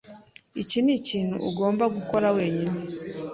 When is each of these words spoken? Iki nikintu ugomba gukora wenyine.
Iki 0.61 0.79
nikintu 0.85 1.35
ugomba 1.49 1.83
gukora 1.95 2.27
wenyine. 2.37 2.81